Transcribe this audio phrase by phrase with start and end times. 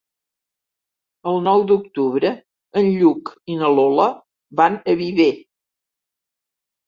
[1.31, 2.31] El nou d'octubre
[2.81, 4.07] en Lluc i na Lola
[4.61, 5.29] van a Viver.